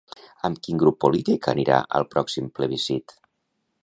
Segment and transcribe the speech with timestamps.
[0.47, 3.15] Amb quin grup polític anirà al pròxim plebiscit?